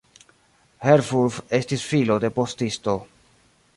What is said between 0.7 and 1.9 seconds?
Herfurth estis